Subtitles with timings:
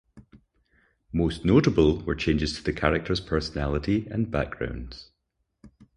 [1.13, 5.11] Most notable were changes to the characters' personality and backgrounds.